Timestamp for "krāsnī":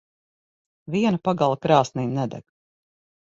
1.65-2.05